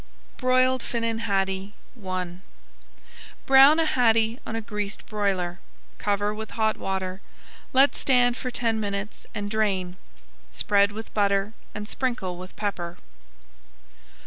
BROILED 0.37 0.81
FINNAN 0.81 1.19
HADDIE 1.19 1.75
I 2.03 2.37
Brown 3.45 3.79
a 3.79 3.85
haddie 3.85 4.39
on 4.47 4.55
a 4.55 4.59
greased 4.61 5.05
broiler. 5.05 5.59
Cover 5.99 6.33
with 6.33 6.49
hot 6.57 6.75
water, 6.75 7.21
let 7.71 7.95
stand 7.95 8.35
for 8.35 8.49
ten 8.49 8.79
minutes 8.79 9.27
and 9.35 9.51
drain. 9.51 9.97
Spread 10.51 10.91
with 10.91 11.13
butter 11.13 11.53
and 11.75 11.87
sprinkle 11.87 12.35
with 12.37 12.55
pepper. 12.55 12.97